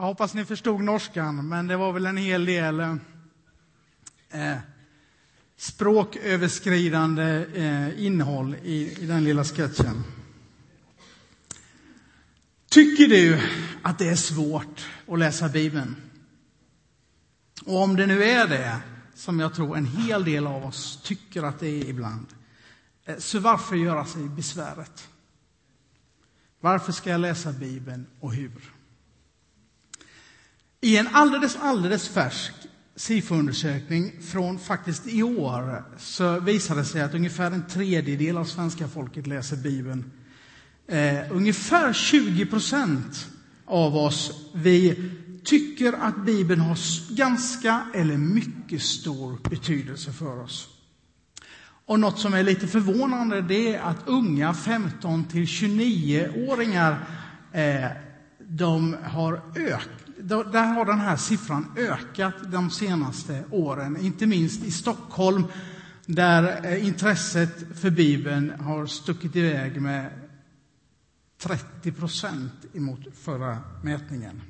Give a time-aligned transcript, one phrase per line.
[0.00, 2.96] Jag hoppas ni förstod norskan, men det var väl en hel del eh,
[4.30, 4.58] eh,
[5.56, 10.04] språköverskridande eh, innehåll i, i den lilla sketchen.
[12.68, 13.40] Tycker du
[13.82, 15.96] att det är svårt att läsa Bibeln?
[17.64, 18.80] Och om det nu är det,
[19.14, 22.26] som jag tror en hel del av oss tycker att det är ibland,
[23.04, 25.08] eh, så varför göra sig besväret?
[26.60, 28.79] Varför ska jag läsa Bibeln och hur?
[30.82, 32.52] I en alldeles, alldeles färsk
[32.96, 38.88] SIFO-undersökning från faktiskt i år så visade det sig att ungefär en tredjedel av svenska
[38.88, 40.10] folket läser Bibeln.
[40.88, 43.28] Eh, ungefär 20 procent
[43.66, 45.10] av oss vi
[45.44, 46.78] tycker att Bibeln har
[47.14, 50.68] ganska eller mycket stor betydelse för oss.
[51.86, 57.04] Och något som är lite förvånande det är att unga 15 till 29-åringar
[57.52, 57.90] eh,
[58.48, 64.70] de har ökat där har den här siffran ökat de senaste åren, inte minst i
[64.70, 65.44] Stockholm
[66.06, 70.10] där eh, intresset för Bibeln har stuckit iväg med
[71.42, 74.42] 30 procent emot förra mätningen.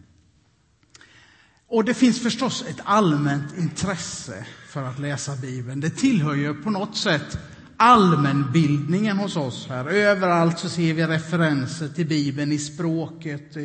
[1.68, 5.80] Och det finns förstås ett allmänt intresse för att läsa Bibeln.
[5.80, 7.38] Det tillhör ju på något sätt
[7.76, 9.88] allmänbildningen hos oss här.
[9.88, 13.56] Överallt så ser vi referenser till Bibeln i språket,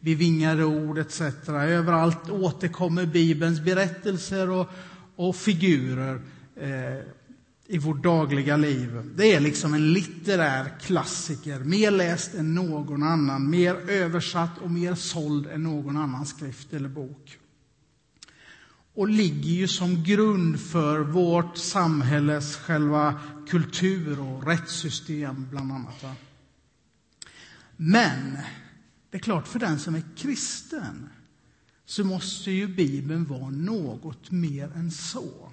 [0.00, 1.20] bevingade ord etc.
[1.48, 4.68] Överallt återkommer Bibelns berättelser och,
[5.16, 6.20] och figurer
[6.56, 7.04] eh,
[7.70, 9.02] i vårt dagliga liv.
[9.16, 14.94] Det är liksom en litterär klassiker, mer läst än någon annan, mer översatt och mer
[14.94, 17.38] såld än någon annan skrift eller bok.
[18.94, 26.04] Och ligger ju som grund för vårt samhälles själva kultur och rättssystem, bland annat.
[27.76, 28.38] Men
[29.10, 31.08] det är klart, för den som är kristen
[31.84, 35.52] så måste ju Bibeln vara något mer än så.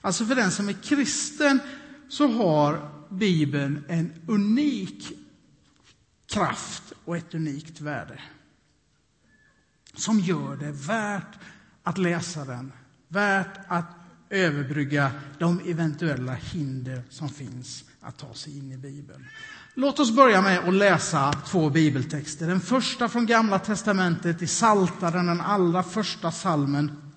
[0.00, 1.60] Alltså för den som är kristen
[2.08, 5.12] så har Bibeln en unik
[6.26, 8.20] kraft och ett unikt värde.
[9.94, 11.38] Som gör det värt
[11.82, 12.72] att läsa den,
[13.08, 13.90] värt att
[14.30, 19.26] överbrygga de eventuella hinder som finns att ta sig in i Bibeln.
[19.78, 22.46] Låt oss börja med att läsa två bibeltexter.
[22.46, 27.12] Den första från Gamla testamentet i Saltaren, den allra första salmen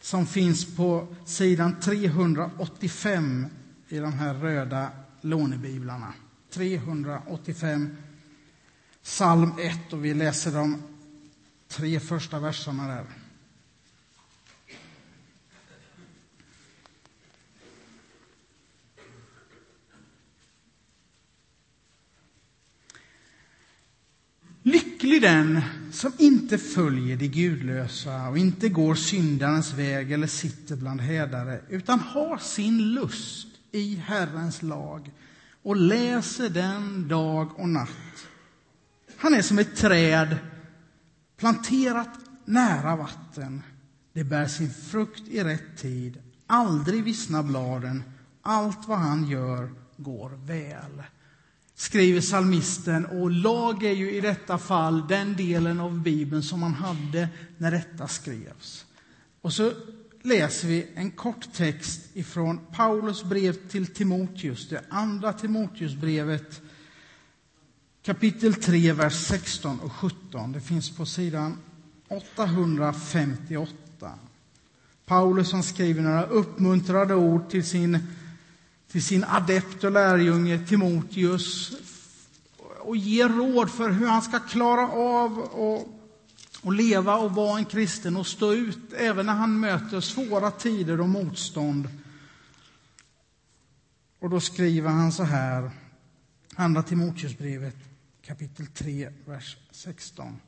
[0.00, 3.46] som finns på sidan 385
[3.88, 4.88] i de här röda
[5.20, 6.12] lånebiblarna.
[6.50, 7.96] 385,
[9.02, 10.82] psalm 1, och vi läser de
[11.68, 13.04] tre första verserna där.
[25.00, 25.60] Lycklig den
[25.92, 32.00] som inte följer de gudlösa och inte går syndarens väg eller sitter bland hädare, utan
[32.00, 35.10] har sin lust i Herrens lag
[35.62, 38.26] och läser den dag och natt.
[39.16, 40.36] Han är som ett träd
[41.36, 43.62] planterat nära vatten.
[44.12, 48.02] Det bär sin frukt i rätt tid, aldrig vissnar bladen.
[48.42, 51.02] Allt vad han gör går väl
[51.80, 53.06] skriver salmisten.
[53.06, 57.70] Och lag är ju i detta fall den delen av Bibeln som man hade när
[57.70, 58.86] detta skrevs.
[59.40, 59.72] Och så
[60.22, 66.60] läser vi en kort text ifrån Paulus brev till Timoteus, det andra Timoteusbrevet,
[68.02, 70.52] kapitel 3, vers 16 och 17.
[70.52, 71.58] Det finns på sidan
[72.08, 74.12] 858.
[75.06, 77.98] Paulus som skriver några uppmuntrade ord till sin
[78.90, 81.72] till sin adept och lärjunge Timoteus
[82.78, 85.42] och ger råd för hur han ska klara av
[86.62, 91.00] att leva och vara en kristen och stå ut även när han möter svåra tider
[91.00, 91.88] och motstånd.
[94.18, 95.70] Och då skriver han så här,
[96.54, 97.76] Andra Timoteusbrevet
[98.22, 100.40] kapitel 3, vers 16.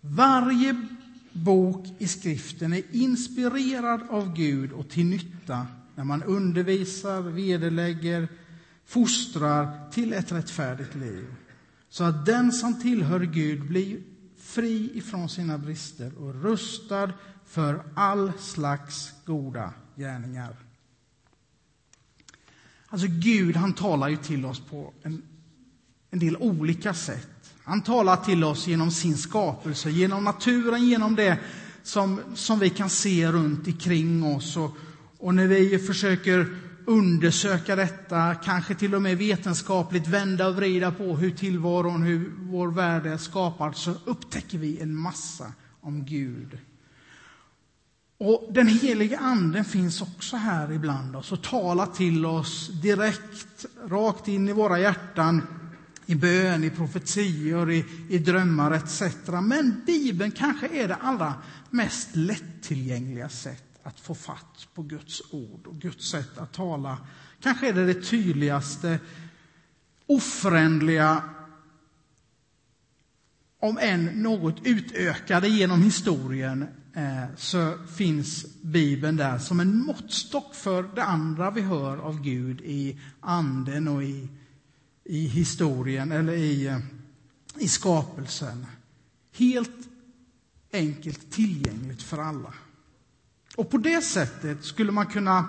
[0.00, 0.86] Varje
[1.32, 5.66] bok i skriften är inspirerad av Gud och till nytta
[6.00, 8.28] när man undervisar, vederlägger,
[8.86, 11.34] fostrar till ett rättfärdigt liv.
[11.88, 14.00] Så att den som tillhör Gud blir
[14.38, 17.12] fri ifrån sina brister och rustad
[17.46, 20.56] för all slags goda gärningar.
[22.86, 25.22] Alltså Gud han talar ju till oss på en,
[26.10, 27.54] en del olika sätt.
[27.64, 31.38] Han talar till oss genom sin skapelse, genom naturen, genom det
[31.82, 34.76] som, som vi kan se runt omkring oss och,
[35.20, 36.46] och när vi försöker
[36.86, 42.68] undersöka detta, kanske till och med vetenskapligt vända och vrida på hur tillvaron, hur vår
[42.68, 46.58] värld är skapad, så upptäcker vi en massa om Gud.
[48.18, 54.28] Och Den helige Anden finns också här ibland oss och talar till oss direkt, rakt
[54.28, 55.42] in i våra hjärtan,
[56.06, 59.02] i bön, i profetior, i, i drömmar etc.
[59.42, 61.34] Men Bibeln kanske är det allra
[61.70, 66.98] mest lättillgängliga sätt att få fatt på Guds ord och Guds sätt att tala.
[67.40, 68.98] Kanske är det det tydligaste,
[70.06, 71.22] oförändliga,
[73.60, 80.82] om än något utökade genom historien, eh, så finns Bibeln där som en måttstock för
[80.82, 84.28] det andra vi hör av Gud i anden och i,
[85.04, 86.78] i historien, eller i, eh,
[87.58, 88.66] i skapelsen.
[89.32, 89.88] Helt
[90.72, 92.54] enkelt tillgängligt för alla.
[93.56, 95.48] Och på det sättet skulle man kunna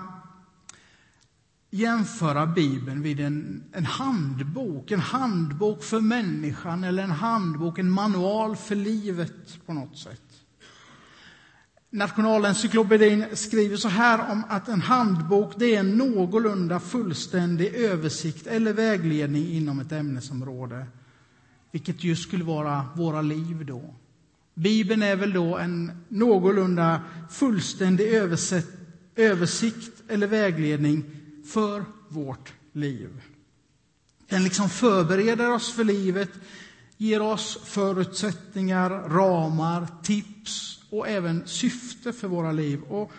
[1.70, 8.56] jämföra Bibeln vid en, en handbok, en handbok för människan eller en handbok, en manual
[8.56, 10.22] för livet på något sätt.
[11.90, 18.72] Nationalencyklopedin skriver så här om att en handbok det är en någorlunda fullständig översikt eller
[18.72, 20.86] vägledning inom ett ämnesområde,
[21.70, 23.94] vilket just skulle vara våra liv då.
[24.54, 28.06] Bibeln är väl då en någorlunda fullständig
[29.16, 31.04] översikt eller vägledning
[31.44, 33.22] för vårt liv.
[34.28, 36.30] Den liksom förbereder oss för livet,
[36.96, 42.82] ger oss förutsättningar, ramar, tips och även syfte för våra liv.
[42.82, 43.12] Och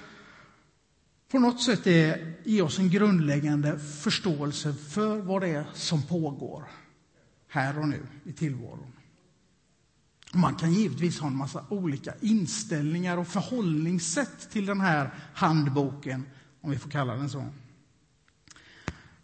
[1.31, 6.63] på något sätt är, ger oss en grundläggande förståelse för vad det är som pågår
[7.47, 8.93] här och nu i tillvaron.
[10.35, 16.25] Man kan givetvis ha en massa olika inställningar och förhållningssätt till den här handboken,
[16.62, 17.45] om vi får kalla den så.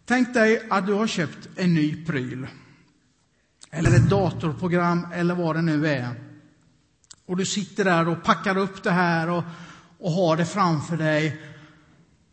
[0.04, 2.46] Tänk dig att du har köpt en ny pryl,
[3.70, 6.08] eller ett datorprogram eller vad det nu är.
[7.26, 9.44] Och du sitter där och packar upp det här och,
[9.98, 11.42] och har det framför dig.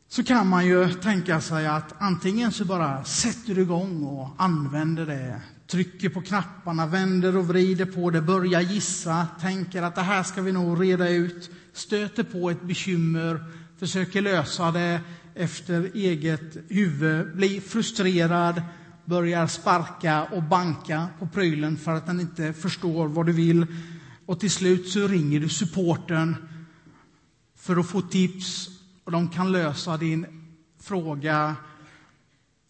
[0.08, 5.06] Så kan man ju tänka sig att antingen så bara sätter du igång och använder
[5.06, 10.24] det trycker på knapparna, vänder och vrider på det, börjar gissa, tänker att det här
[10.24, 13.44] ska vi nog reda ut, stöter på ett bekymmer,
[13.78, 15.02] försöker lösa det
[15.36, 18.62] efter eget huvud, blir frustrerad,
[19.06, 23.66] börjar sparka och banka på prylen för att den inte förstår vad du vill.
[24.26, 26.36] Och till slut så ringer du supporten
[27.56, 28.70] för att få tips
[29.04, 30.26] och de kan lösa din
[30.82, 31.56] fråga.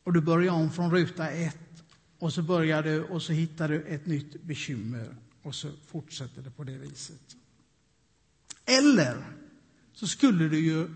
[0.03, 1.66] Och du börjar om från ruta ett
[2.19, 6.51] och så börjar du och så hittar du ett nytt bekymmer och så fortsätter det
[6.51, 7.35] på det viset.
[8.65, 9.17] Eller
[9.93, 10.87] så skulle du ju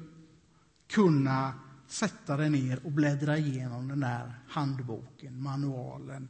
[0.87, 1.53] kunna
[1.87, 6.27] sätta dig ner och bläddra igenom den där handboken, manualen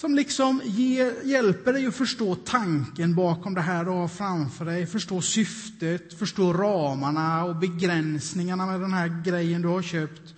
[0.00, 4.86] som liksom ger, hjälper dig att förstå tanken bakom det här du har framför dig,
[4.86, 10.34] förstå syftet, förstå ramarna och begränsningarna med den här grejen du har köpt.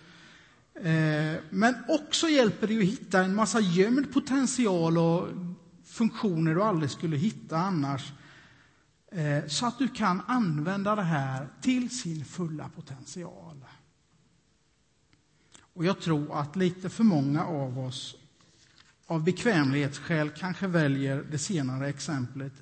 [0.83, 5.29] Eh, men också hjälper det att hitta en massa gömd potential och
[5.85, 8.13] funktioner du aldrig skulle hitta annars.
[9.13, 13.65] Eh, så att du kan använda det här till sin fulla potential.
[15.75, 18.17] Och jag tror att lite för många av oss
[19.07, 22.53] av bekvämlighetsskäl kanske väljer det senare exemplet.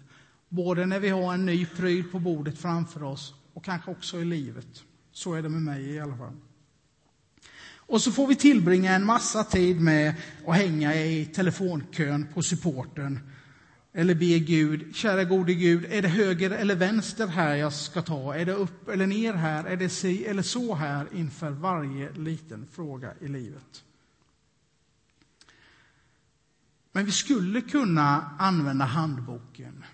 [0.48, 4.24] Både när vi har en ny pryl på bordet framför oss och kanske också i
[4.24, 4.84] livet.
[5.12, 6.36] Så är det med mig i alla fall.
[7.90, 10.14] Och så får vi tillbringa en massa tid med
[10.46, 13.20] att hänga i telefonkön på supporten.
[13.92, 18.34] Eller be Gud, kära gode Gud, är det höger eller vänster här jag ska ta?
[18.34, 19.64] Är det upp eller ner här?
[19.64, 23.84] Är det si eller så här inför varje liten fråga i livet?
[26.92, 29.84] Men vi skulle kunna använda handboken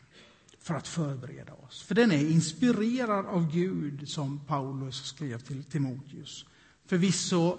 [0.60, 1.82] för att förbereda oss.
[1.82, 6.46] För den är inspirerad av Gud, som Paulus skrev till Timoteus.
[6.86, 7.58] Förvisso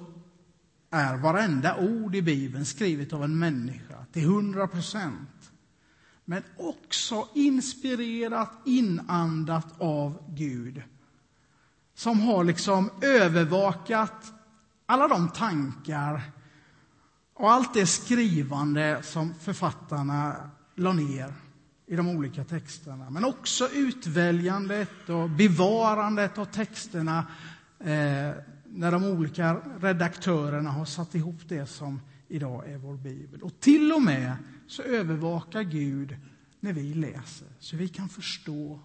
[0.98, 5.52] är varenda ord i Bibeln skrivet av en människa till hundra procent.
[6.26, 10.82] Men också inspirerat, inandat av Gud.
[11.96, 14.34] Som har liksom övervakat
[14.86, 16.22] alla de tankar
[17.34, 21.34] och allt det skrivande som författarna la ner
[21.88, 23.10] i de olika texterna.
[23.10, 27.26] Men också utväljandet och bevarandet av texterna
[27.80, 28.32] eh,
[28.78, 33.42] när de olika redaktörerna har satt ihop det som idag är vår bibel.
[33.42, 34.36] Och till och med
[34.68, 36.16] så övervakar Gud
[36.60, 38.80] när vi läser, så vi kan förstå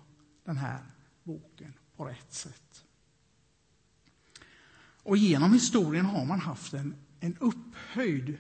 [0.44, 0.78] den här
[1.22, 2.84] boken på rätt sätt.
[5.02, 8.38] Och genom historien har man haft en, en upphöjd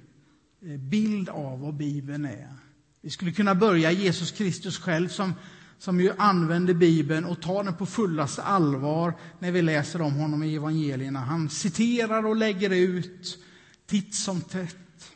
[0.60, 2.54] eh, bild av vad Bibeln är.
[3.00, 5.34] Vi skulle kunna börja Jesus Kristus själv som,
[5.82, 10.42] som ju använder Bibeln och tar den på fullaste allvar när vi läser om honom
[10.42, 11.20] i evangelierna.
[11.20, 13.38] Han citerar och lägger ut
[13.86, 15.12] titt som tätt.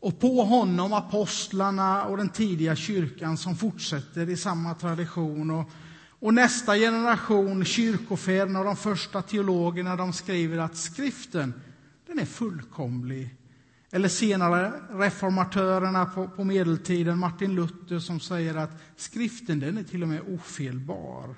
[0.00, 5.50] Och på honom apostlarna och den tidiga kyrkan som fortsätter i samma tradition.
[5.50, 5.70] Och,
[6.18, 11.54] och nästa generation kyrkofäderna och de första teologerna de skriver att skriften
[12.06, 13.37] den är fullkomlig
[13.90, 20.02] eller senare reformatörerna på, på medeltiden, Martin Luther, som säger att skriften den är till
[20.02, 21.34] och med ofelbar.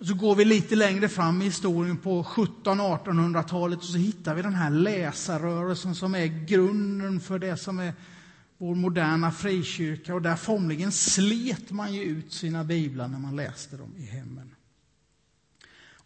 [0.00, 4.54] Så går vi lite längre fram i historien på 1700-1800-talet och så hittar vi den
[4.54, 7.94] här läsarrörelsen som är grunden för det som är
[8.58, 10.14] vår moderna frikyrka.
[10.14, 14.54] Och där formligen slet man ju ut sina biblar när man läste dem i hemmen.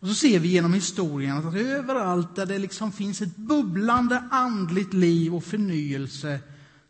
[0.04, 4.94] Och så ser vi genom historien att överallt där det liksom finns ett bubblande andligt
[4.94, 6.40] liv och förnyelse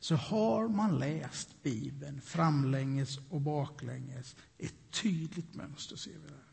[0.00, 4.36] så har man läst Bibeln framlänges och baklänges.
[4.58, 6.46] Ett tydligt mönster ser vi där.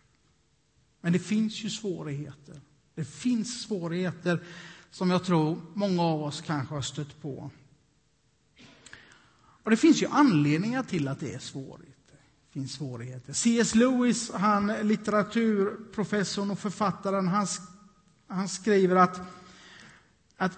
[1.01, 2.61] Men det finns ju svårigheter.
[2.95, 4.43] Det finns svårigheter
[4.91, 7.51] som jag tror många av oss kanske har stött på.
[9.63, 11.90] Och det finns ju anledningar till att det är svårt
[12.51, 13.33] finns svårigheter.
[13.33, 13.75] C.S.
[13.75, 17.47] Lewis, han, litteraturprofessorn och författaren, han,
[18.27, 19.21] han skriver att,
[20.37, 20.57] att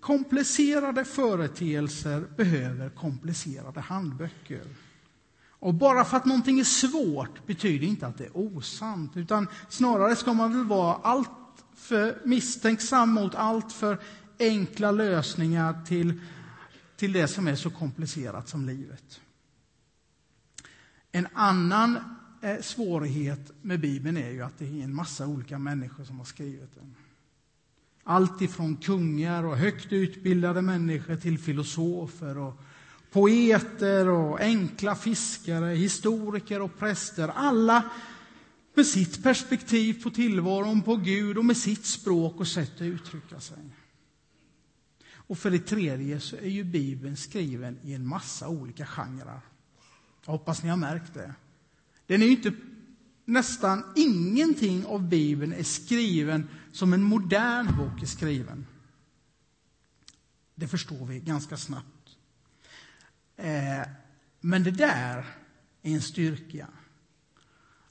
[0.00, 4.62] komplicerade företeelser behöver komplicerade handböcker.
[5.48, 10.16] Och bara för att någonting är svårt betyder inte att det är osant, utan snarare
[10.16, 11.30] ska man väl vara allt
[11.74, 13.98] för misstänksam mot allt för
[14.38, 16.20] enkla lösningar till,
[16.96, 19.20] till det som är så komplicerat som livet.
[21.16, 21.98] En annan
[22.42, 26.24] eh, svårighet med Bibeln är ju att det är en massa olika människor som har
[26.24, 26.94] skrivit den.
[28.02, 32.60] Allt ifrån kungar och högt utbildade människor till filosofer och
[33.10, 37.28] poeter och enkla fiskare, historiker och präster.
[37.28, 37.90] Alla
[38.74, 43.40] med sitt perspektiv på tillvaron, på Gud och med sitt språk och sätt att uttrycka
[43.40, 43.58] sig.
[45.14, 49.40] Och för det tredje så är ju Bibeln skriven i en massa olika genrer.
[50.24, 51.34] Jag hoppas ni har märkt det.
[52.06, 52.52] Den är inte,
[53.24, 58.66] nästan ingenting av Bibeln är skriven som en modern bok är skriven.
[60.54, 62.16] Det förstår vi ganska snabbt.
[63.36, 63.82] Eh,
[64.40, 65.26] men det där
[65.82, 66.68] är en styrka.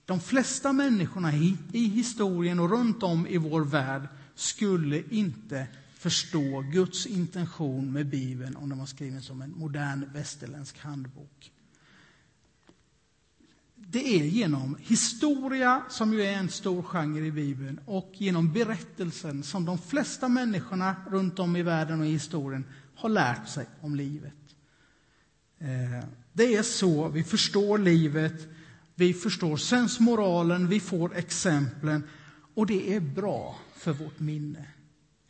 [0.06, 6.62] De flesta människorna i, i historien och runt om i vår värld skulle inte förstå
[6.62, 11.52] Guds intention med Bibeln om den var skriven som en modern västerländsk handbok
[13.94, 19.44] det är genom historia, som ju är en stor genre i Bibeln, och genom berättelsen
[19.44, 23.96] som de flesta människorna runt om i världen och i historien har lärt sig om
[23.96, 24.34] livet.
[25.60, 28.48] Eh, det är så vi förstår livet,
[28.96, 32.04] vi förstår sensmoralen, vi får exemplen
[32.54, 34.66] och det är bra för vårt minne.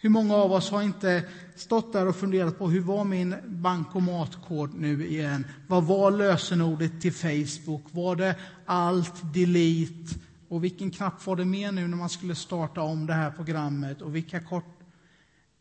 [0.04, 1.24] Hur många av oss har inte
[1.56, 5.46] stått där och funderat på hur var min bankomatkod nu igen?
[5.68, 7.84] Vad var lösenordet till Facebook?
[7.92, 10.16] Var det allt, delete?
[10.48, 14.02] Och vilken knapp var det med nu när man skulle starta om det här programmet?
[14.02, 14.80] Och vilka kort...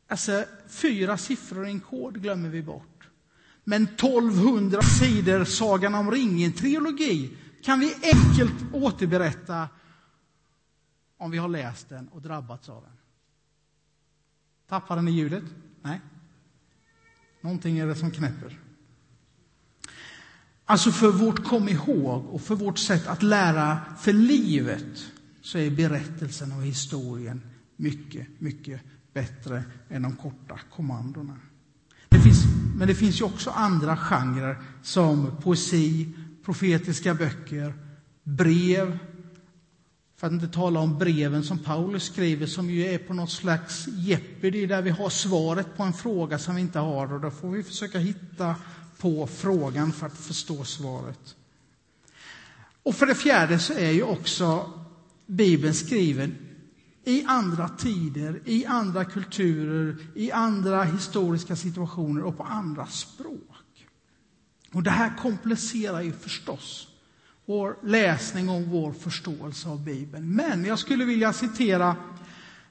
[0.08, 3.08] Alltså, fyra siffror i en kod glömmer vi bort.
[3.64, 7.30] Men 1200 sidor Sagan om ringen-trilogi
[7.64, 9.68] kan vi enkelt återberätta
[11.18, 13.01] om vi har läst den och drabbats av den.
[14.72, 15.44] Tappade ni ljudet?
[15.82, 16.00] Nej.
[17.40, 18.58] Någonting är det som knäpper.
[20.64, 25.12] Alltså för vårt kom ihåg och för vårt sätt att lära för livet
[25.42, 27.42] så är berättelsen och historien
[27.76, 28.80] mycket, mycket
[29.12, 31.36] bättre än de korta kommandona.
[32.08, 32.44] Det finns,
[32.76, 36.12] men det finns ju också andra genrer som poesi,
[36.44, 37.74] profetiska böcker,
[38.22, 38.98] brev,
[40.22, 43.88] för att inte tala om breven som Paulus skriver som ju är på något slags
[43.88, 47.50] Jeopardy där vi har svaret på en fråga som vi inte har och då får
[47.50, 48.56] vi försöka hitta
[48.98, 51.36] på frågan för att förstå svaret.
[52.82, 54.70] Och för det fjärde så är ju också
[55.26, 56.36] Bibeln skriven
[57.04, 63.86] i andra tider, i andra kulturer, i andra historiska situationer och på andra språk.
[64.72, 66.91] Och det här komplicerar ju förstås
[67.46, 70.34] vår läsning och vår förståelse av Bibeln.
[70.34, 71.96] Men jag skulle vilja citera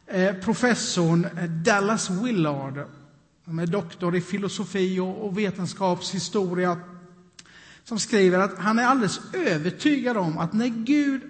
[0.08, 1.28] eh, professorn
[1.66, 2.86] Dallas Willard,
[3.46, 6.80] som är doktor i filosofi och vetenskapshistoria.
[7.90, 11.22] Han skriver att han är övertygad om att när Gud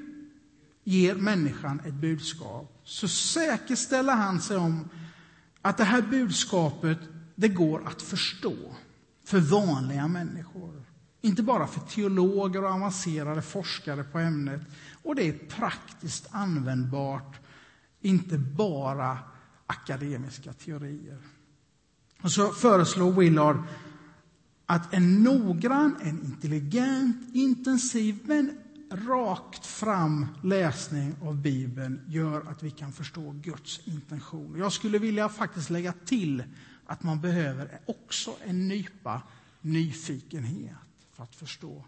[0.83, 4.89] ger människan ett budskap så säkerställer han sig om
[5.61, 6.97] att det här budskapet
[7.35, 8.55] det går att förstå
[9.25, 10.80] för vanliga människor.
[11.21, 14.61] Inte bara för teologer och avancerade forskare på ämnet.
[15.03, 17.39] Och det är praktiskt användbart,
[18.01, 19.17] inte bara
[19.65, 21.17] akademiska teorier.
[22.21, 23.57] Och så föreslår Willard
[24.65, 28.57] att en noggrann, en intelligent, intensiv men
[28.91, 34.55] rakt fram läsning av Bibeln gör att vi kan förstå Guds intention.
[34.57, 36.43] Jag skulle vilja faktiskt lägga till
[36.85, 39.21] att man behöver också en nypa
[39.61, 40.75] nyfikenhet
[41.21, 41.85] att förstå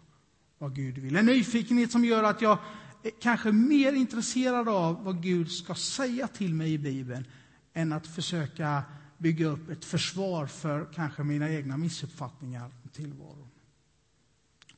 [0.58, 1.16] vad Gud vill.
[1.16, 2.58] En nyfikenhet som gör att jag
[3.02, 7.26] är kanske mer intresserad av vad Gud ska säga till mig i Bibeln
[7.72, 8.82] än att försöka
[9.18, 13.50] bygga upp ett försvar för kanske mina egna missuppfattningar om tillvaron.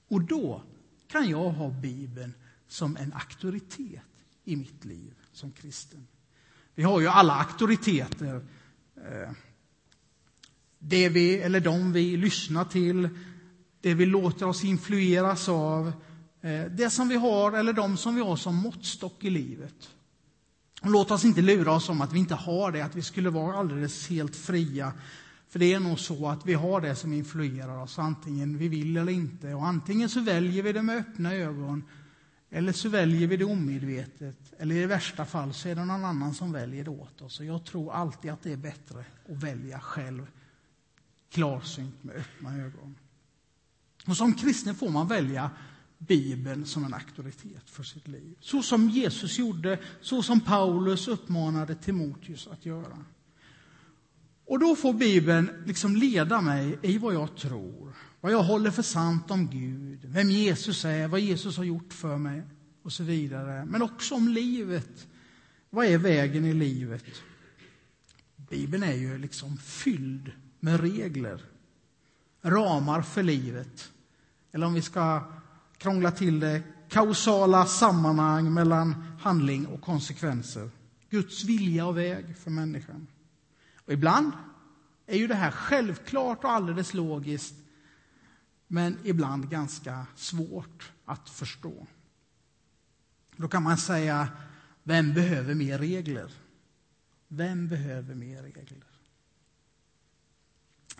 [0.08, 0.62] Och då
[1.08, 2.34] kan jag ha Bibeln
[2.68, 4.02] som en auktoritet
[4.44, 6.06] i mitt liv som kristen.
[6.74, 8.46] Vi har ju alla auktoriteter.
[8.96, 9.30] Eh,
[10.78, 13.08] det vi, eller de vi lyssnar till,
[13.86, 15.92] det vi låter oss influeras av,
[16.40, 19.90] eh, det som vi har eller de som vi har som måttstock i livet.
[20.82, 23.30] Och låt oss inte lura oss om att vi inte har det, att vi skulle
[23.30, 24.92] vara alldeles helt fria.
[25.48, 28.96] För det är nog så att vi har det som influerar oss, antingen vi vill
[28.96, 29.54] eller inte.
[29.54, 31.84] Och antingen så väljer vi det med öppna ögon,
[32.50, 34.52] eller så väljer vi det omedvetet.
[34.58, 37.40] Eller i värsta fall så är det någon annan som väljer det åt oss.
[37.40, 40.26] Och jag tror alltid att det är bättre att välja själv,
[41.30, 42.96] klarsynt med öppna ögon.
[44.06, 45.50] Och som kristen får man välja
[45.98, 48.36] Bibeln som en auktoritet för sitt liv.
[48.40, 53.04] Så som Jesus gjorde, så som Paulus uppmanade Timoteus att göra.
[54.46, 58.82] Och då får Bibeln liksom leda mig i vad jag tror, vad jag håller för
[58.82, 62.42] sant om Gud, vem Jesus är, vad Jesus har gjort för mig
[62.82, 63.64] och så vidare.
[63.64, 65.06] Men också om livet.
[65.70, 67.04] Vad är vägen i livet?
[68.36, 71.44] Bibeln är ju liksom fylld med regler,
[72.42, 73.90] ramar för livet.
[74.56, 75.24] Eller om vi ska
[75.78, 80.70] krångla till det, kausala sammanhang mellan handling och konsekvenser.
[81.10, 83.06] Guds vilja och väg för människan.
[83.84, 84.32] Och ibland
[85.06, 87.54] är ju det här självklart och alldeles logiskt,
[88.66, 91.86] men ibland ganska svårt att förstå.
[93.36, 94.28] Då kan man säga,
[94.82, 96.32] vem behöver mer regler?
[97.28, 98.84] Vem behöver mer regler?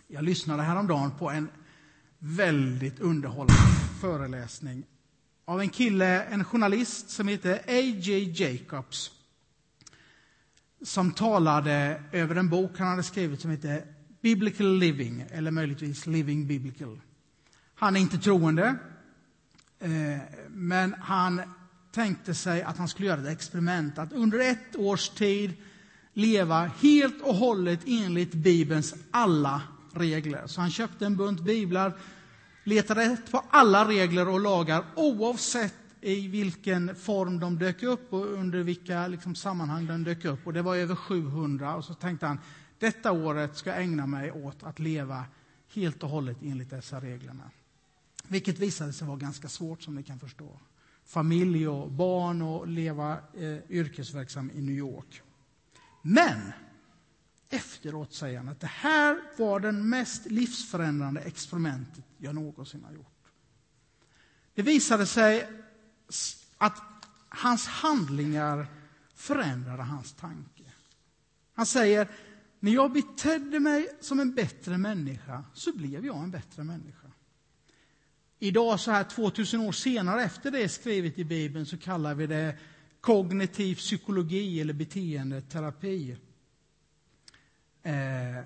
[0.06, 1.48] Jag lyssnade häromdagen på en
[2.18, 3.62] väldigt underhållande
[4.00, 4.84] föreläsning
[5.44, 8.32] av en kille, en journalist som heter A.J.
[8.42, 9.10] Jacobs
[10.82, 13.84] som talade över en bok han hade skrivit som heter
[14.20, 17.00] Biblical Living, eller möjligtvis Living Biblical.
[17.74, 18.76] Han är inte troende,
[19.78, 19.90] eh,
[20.48, 21.40] men han
[21.92, 25.52] tänkte sig att han skulle göra ett experiment, att under ett års tid
[26.12, 29.62] leva helt och hållet enligt Bibelns alla
[29.96, 30.46] regler.
[30.46, 31.98] Så han köpte en bunt biblar,
[32.64, 38.26] letade rätt på alla regler och lagar oavsett i vilken form de dök upp och
[38.26, 40.46] under vilka liksom, sammanhang de dök upp.
[40.46, 41.76] Och det var över 700.
[41.76, 42.38] Och så tänkte han,
[42.78, 45.24] detta året ska jag ägna mig åt att leva
[45.74, 47.50] helt och hållet enligt dessa reglerna.
[48.28, 50.60] Vilket visade sig vara ganska svårt, som ni kan förstå.
[51.04, 55.22] Familj och barn och leva eh, yrkesverksam i New York.
[56.02, 56.52] Men
[57.48, 63.32] efteråt säger han att det här var det mest livsförändrande experimentet jag någonsin har gjort.
[64.54, 65.48] Det visade sig
[66.58, 66.82] att
[67.28, 68.66] hans handlingar
[69.14, 70.62] förändrade hans tanke.
[71.54, 72.08] Han säger,
[72.60, 77.06] när jag betedde mig som en bättre människa så blev jag en bättre människa.
[78.38, 82.26] Idag, så här 2000 år senare, efter det är skrivet i Bibeln, så kallar vi
[82.26, 82.58] det
[83.00, 86.16] kognitiv psykologi eller beteendeterapi.
[87.86, 88.44] Eh,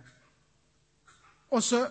[1.48, 1.87] och så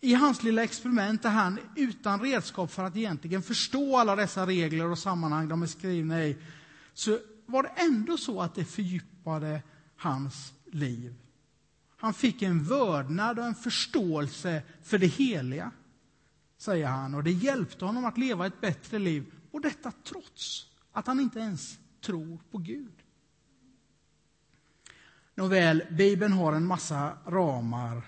[0.00, 4.90] i hans lilla experiment där han utan redskap för att egentligen förstå alla dessa regler
[4.90, 6.36] och sammanhang de är skrivna i,
[6.94, 9.62] så var det ändå så att det fördjupade
[9.96, 11.14] hans liv.
[11.96, 15.70] Han fick en vördnad och en förståelse för det heliga,
[16.58, 17.14] säger han.
[17.14, 19.24] Och det hjälpte honom att leva ett bättre liv.
[19.50, 23.03] Och detta trots att han inte ens tror på Gud.
[25.34, 28.02] Nåväl, Bibeln har en massa ramar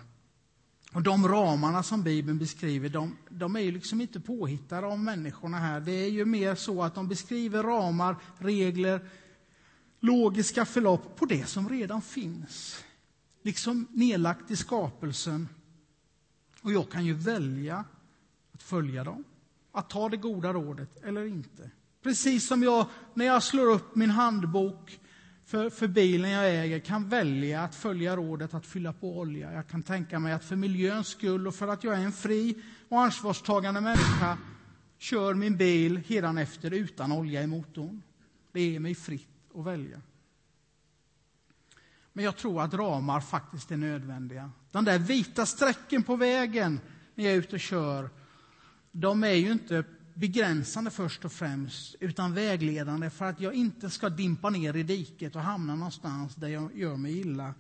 [0.96, 5.58] och de ramarna som Bibeln beskriver, de, de är ju liksom inte påhittade av människorna
[5.58, 5.80] här.
[5.80, 9.08] Det är ju mer så att de beskriver ramar, regler,
[10.00, 12.84] logiska förlopp på det som redan finns.
[13.42, 15.48] Liksom nedlagt i skapelsen.
[16.60, 17.84] Och jag kan ju välja
[18.52, 19.24] att följa dem,
[19.72, 21.70] att ta det goda rådet eller inte.
[22.02, 25.00] Precis som jag, när jag slår upp min handbok
[25.46, 29.52] för, för bilen jag äger, kan välja att följa rådet att fylla på olja.
[29.52, 32.62] Jag kan tänka mig att för miljöns skull och för att jag är en fri
[32.88, 34.38] och ansvarstagande människa
[34.98, 36.02] kör min bil
[36.38, 38.02] efter utan olja i motorn.
[38.52, 40.00] Det är mig fritt att välja.
[42.12, 44.50] Men jag tror att ramar faktiskt är nödvändiga.
[44.70, 46.80] De där vita strecken på vägen
[47.14, 48.10] när jag är ute och kör,
[48.92, 49.84] de är ju inte
[50.16, 55.36] begränsande först och främst, utan vägledande för att jag inte ska dimpa ner i diket
[55.36, 57.54] och hamna någonstans där jag gör mig illa,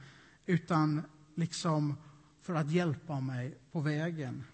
[0.46, 1.02] utan
[1.34, 1.94] liksom
[2.42, 4.44] för att hjälpa mig på vägen.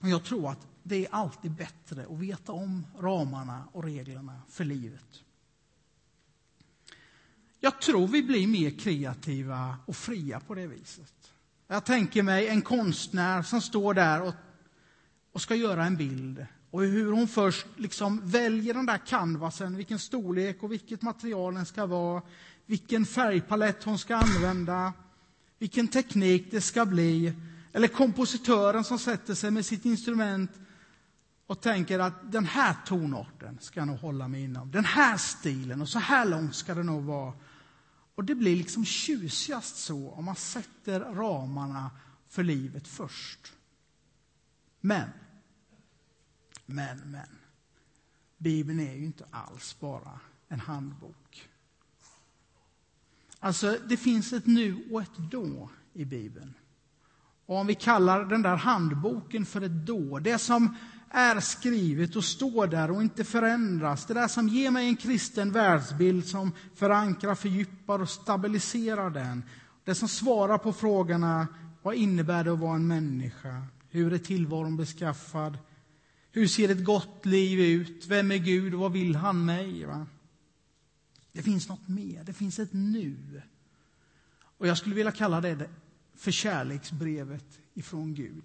[0.00, 4.64] Och jag tror att det är alltid bättre att veta om ramarna och reglerna för
[4.64, 5.22] livet.
[7.60, 11.32] Jag tror vi blir mer kreativa och fria på det viset.
[11.66, 14.34] Jag tänker mig en konstnär som står där och,
[15.32, 16.46] och ska göra en bild.
[16.72, 21.66] Och hur hon först liksom väljer den där canvasen, vilken storlek och vilket material den
[21.66, 22.22] ska vara,
[22.66, 24.92] vilken färgpalett hon ska använda,
[25.58, 27.32] vilken teknik det ska bli.
[27.72, 30.50] Eller kompositören som sätter sig med sitt instrument
[31.46, 34.70] och tänker att den här tonarten ska jag nog hålla mig inom.
[34.70, 37.32] Den här stilen och så här långt ska det nog vara.
[38.14, 41.90] Och det blir liksom tjusigast så om man sätter ramarna
[42.28, 43.52] för livet först.
[44.80, 45.08] Men,
[46.72, 47.38] men, men.
[48.38, 51.48] Bibeln är ju inte alls bara en handbok.
[53.38, 56.54] Alltså, det finns ett nu och ett då i Bibeln.
[57.46, 60.76] Och om vi kallar den där handboken för ett då, det som
[61.10, 64.06] är skrivet och står där och inte förändras.
[64.06, 69.42] Det där som ger mig en kristen världsbild som förankrar, fördjupar och stabiliserar den.
[69.84, 71.46] Det som svarar på frågorna
[71.82, 73.62] vad innebär det att vara en människa?
[73.88, 75.58] Hur är tillvaron beskaffad?
[76.32, 78.06] Hur ser ett gott liv ut?
[78.06, 79.84] Vem är Gud och vad vill han mig?
[79.84, 80.06] Va?
[81.32, 83.42] Det finns något mer, det finns ett nu.
[84.40, 85.70] Och jag skulle vilja kalla det
[86.14, 88.44] för kärleksbrevet ifrån Gud.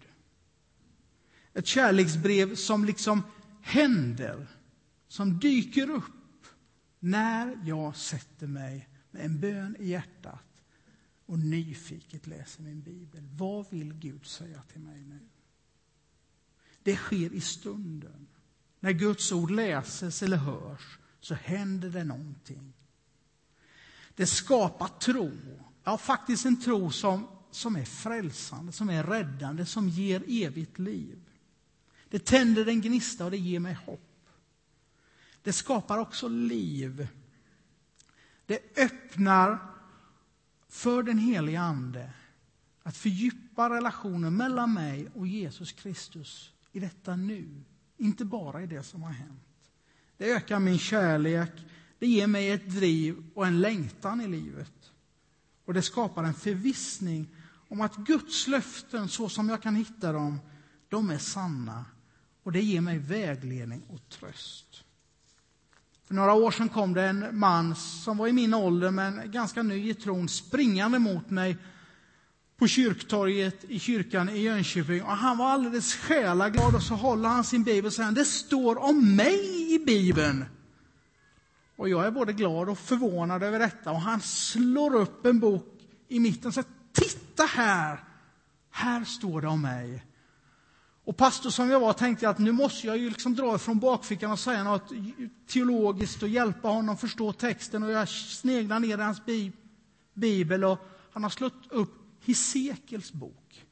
[1.54, 3.24] Ett kärleksbrev som liksom
[3.62, 4.48] händer,
[5.08, 6.46] som dyker upp
[7.00, 10.64] när jag sätter mig med en bön i hjärtat
[11.26, 13.24] och nyfiket läser min bibel.
[13.38, 15.20] Vad vill Gud säga till mig nu?
[16.88, 18.28] Det sker i stunden.
[18.80, 22.74] När Guds ord läses eller hörs så händer det någonting.
[24.16, 25.32] Det skapar tro.
[25.84, 31.20] Ja, faktiskt en tro som, som är frälsande, som är räddande, som ger evigt liv.
[32.10, 34.30] Det tänder en gnista och det ger mig hopp.
[35.42, 37.08] Det skapar också liv.
[38.46, 39.60] Det öppnar
[40.70, 42.14] för den helige Ande
[42.84, 47.64] att fördjupa relationen mellan mig och Jesus Kristus i detta nu,
[47.98, 49.72] inte bara i det som har hänt.
[50.18, 51.52] Det ökar min kärlek,
[52.00, 54.92] det ger mig ett driv och en längtan i livet.
[55.66, 57.28] Och det skapar en förvissning
[57.68, 60.40] om att Guds löften, så som jag kan hitta dem,
[60.90, 61.86] de är sanna
[62.44, 64.84] och det ger mig vägledning och tröst.
[66.06, 69.64] För några år sedan kom det en man som var i min ålder men ganska
[69.64, 71.58] ny i tron springande mot mig
[72.58, 75.04] på kyrktorget i kyrkan i Jönköping.
[75.04, 78.78] Och han var alldeles själaglad och så håller han sin bibel och säger det står
[78.78, 80.46] om mig i bibeln.
[81.76, 83.92] Och jag är både glad och förvånad över detta.
[83.92, 85.66] Och han slår upp en bok
[86.08, 88.04] i mitten och säger titta här,
[88.72, 90.04] här står det om mig.
[91.04, 93.80] Och pastor som jag var tänkte jag att nu måste jag ju liksom dra från
[93.80, 94.92] bakfickan och säga något
[95.48, 97.84] teologiskt och hjälpa honom förstå texten.
[97.84, 99.22] Och jag sneglar ner i hans
[100.14, 100.80] bibel och
[101.12, 103.66] han har slått upp Hesekels bok.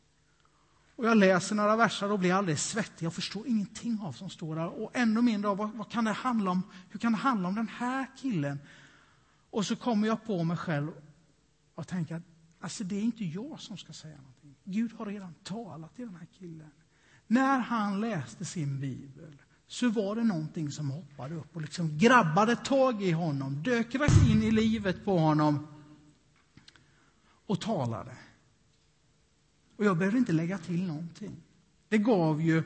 [0.95, 3.05] Och jag läser några verser och blir alldeles svettig.
[3.05, 4.67] Jag förstår ingenting av som står där.
[4.67, 6.63] Och ännu mindre av vad, vad, kan det handla om?
[6.89, 8.59] Hur kan det handla om den här killen?
[9.49, 10.91] Och så kommer jag på mig själv
[11.75, 12.23] och tänker att
[12.59, 14.55] alltså det är inte jag som ska säga någonting.
[14.63, 16.71] Gud har redan talat till den här killen.
[17.27, 19.37] När han läste sin bibel
[19.67, 24.27] så var det någonting som hoppade upp och liksom grabbade tag i honom, dök rätt
[24.29, 25.67] in i livet på honom
[27.45, 28.11] och talade.
[29.77, 31.35] Och jag behövde inte lägga till någonting.
[31.89, 32.63] Det gav ju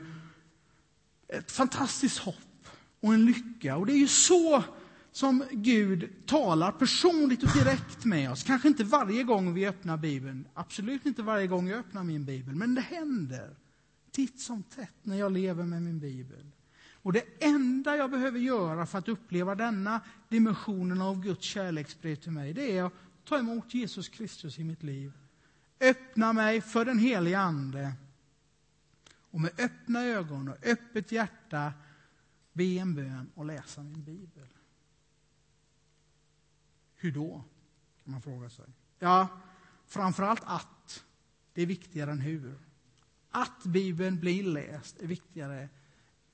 [1.28, 2.68] ett fantastiskt hopp
[3.00, 3.76] och en lycka.
[3.76, 4.64] Och det är ju så
[5.12, 8.42] som Gud talar personligt och direkt med oss.
[8.42, 12.54] Kanske inte varje gång vi öppnar Bibeln, absolut inte varje gång jag öppnar min bibel,
[12.54, 13.56] men det händer
[14.10, 16.46] titt som tätt när jag lever med min bibel.
[17.02, 22.32] Och det enda jag behöver göra för att uppleva denna dimensionen av Guds kärleksbrev till
[22.32, 22.92] mig, det är att
[23.24, 25.12] ta emot Jesus Kristus i mitt liv.
[25.80, 27.92] Öppna mig för den helige Ande.
[29.30, 31.72] Och med öppna ögon och öppet hjärta
[32.52, 34.48] be en bön och läsa min bibel.
[36.94, 37.44] Hur då?
[38.04, 38.64] kan man fråga sig.
[38.98, 39.28] Ja,
[39.86, 41.04] framförallt att.
[41.52, 42.58] Det är viktigare än hur.
[43.30, 45.68] Att Bibeln blir läst är viktigare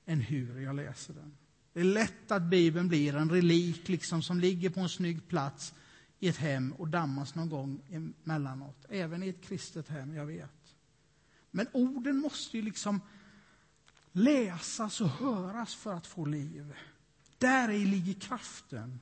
[0.05, 1.37] än hur jag läser den.
[1.73, 5.73] Det är lätt att Bibeln blir en relik liksom som ligger på en snygg plats
[6.19, 8.85] i ett hem och dammas någon gång emellanåt.
[8.89, 10.75] Även i ett kristet hem, jag vet.
[11.51, 13.01] Men orden måste ju liksom
[14.11, 16.73] läsas och höras för att få liv.
[17.37, 18.99] Där i ligger kraften.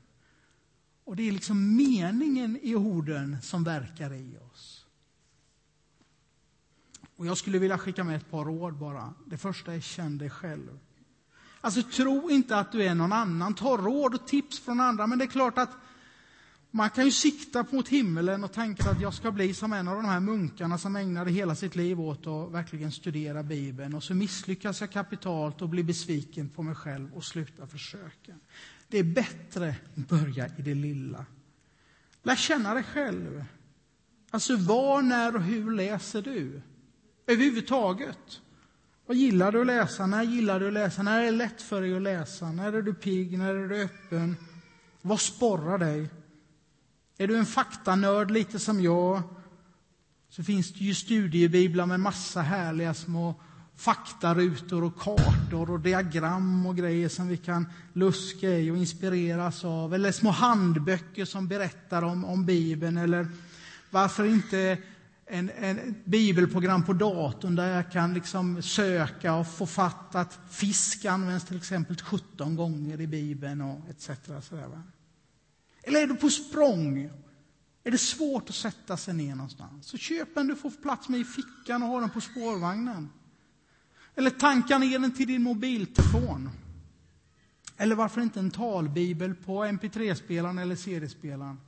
[1.03, 4.85] Och det är liksom meningen i orden som verkar i oss.
[7.15, 9.13] Och jag skulle vilja skicka med ett par råd bara.
[9.25, 10.79] Det första är känn dig själv.
[11.61, 13.53] Alltså tro inte att du är någon annan.
[13.53, 15.07] Ta råd och tips från andra.
[15.07, 15.69] Men det är klart att
[16.75, 19.95] man kan ju sikta mot himmelen och tänka att jag ska bli som en av
[19.95, 23.93] de här munkarna som ägnade hela sitt liv åt att verkligen studera Bibeln.
[23.93, 28.33] Och så misslyckas jag kapitalt och blir besviken på mig själv och slutar försöka.
[28.87, 31.25] Det är bättre att börja i det lilla.
[32.23, 33.45] Lär känna dig själv.
[34.31, 36.61] Alltså var, när och hur läser du?
[37.27, 38.41] Överhuvudtaget.
[39.05, 40.07] Vad gillar du att läsa?
[40.07, 41.03] När gillar du att läsa?
[41.03, 42.51] När är det lätt för dig att läsa?
[42.51, 43.37] När är du pigg?
[43.37, 44.35] När är du öppen?
[45.01, 46.09] Vad sporrar dig?
[47.17, 49.23] Är du en faktanörd lite som jag?
[50.29, 53.35] Så finns det ju studiebiblar med massa härliga små
[53.75, 59.93] faktarutor och kartor och diagram och grejer som vi kan luska i och inspireras av.
[59.93, 62.97] Eller små handböcker som berättar om, om Bibeln.
[62.97, 63.27] Eller
[63.91, 64.77] varför inte
[65.25, 71.05] en, en bibelprogram på datorn där jag kan liksom söka och få fatt att fisk
[71.05, 74.09] används till exempel 17 gånger i Bibeln och etc.
[74.41, 74.81] Sådär,
[75.85, 77.09] eller är du på språng?
[77.83, 79.87] Är det svårt att sätta sig ner någonstans?
[79.87, 83.09] Så köp en du får plats med i fickan och ha den på spårvagnen.
[84.15, 86.49] Eller tanka ner den till din mobiltelefon.
[87.77, 91.59] Eller varför inte en talbibel på mp3-spelaren eller CD-spelaren?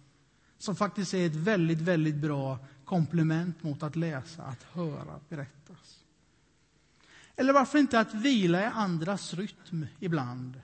[0.58, 6.04] Som faktiskt är ett väldigt, väldigt bra komplement mot att läsa, att höra berättas.
[7.36, 10.62] Eller varför inte att vila i andras rytm ibland?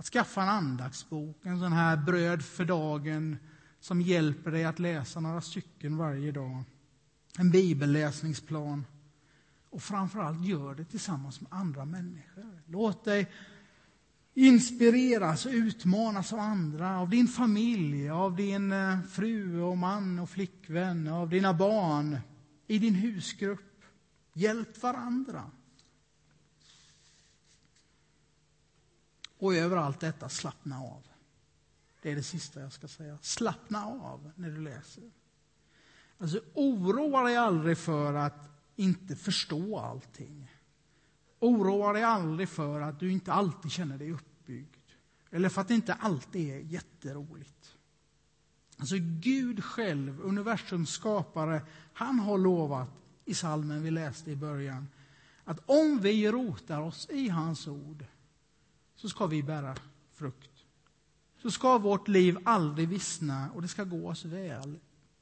[0.00, 3.36] Att skaffa en andaktsbok, en sån här bröd för dagen
[3.80, 6.62] som hjälper dig att läsa några stycken varje dag.
[7.38, 8.84] En bibelläsningsplan.
[9.70, 12.62] Och framförallt gör det tillsammans med andra människor.
[12.66, 13.30] Låt dig
[14.34, 20.30] inspireras och utmanas av andra, av din familj, av din eh, fru och man och
[20.30, 22.18] flickvän, av dina barn,
[22.66, 23.84] i din husgrupp.
[24.32, 25.50] Hjälp varandra.
[29.40, 31.02] Och över allt detta, slappna av.
[32.02, 33.18] Det är det sista jag ska säga.
[33.22, 35.10] Slappna av när du läser.
[36.18, 40.52] Alltså, oroa dig aldrig för att inte förstå allting.
[41.38, 44.76] Oroa dig aldrig för att du inte alltid känner dig uppbyggd.
[45.30, 47.76] Eller för att det inte alltid är jätteroligt.
[48.78, 52.90] Alltså Gud själv, universums skapare, han har lovat
[53.24, 54.88] i salmen vi läste i början
[55.44, 58.04] att om vi rotar oss i hans ord
[59.00, 59.76] så ska vi bära
[60.12, 60.64] frukt.
[61.42, 64.78] Så ska vårt liv aldrig vissna och det ska gå oss väl.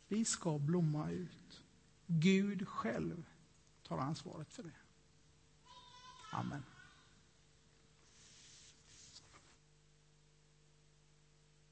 [0.08, 1.62] Vi ska blomma ut.
[2.06, 3.24] Gud själv
[3.88, 4.76] tar ansvaret för det.
[6.32, 6.62] Amen.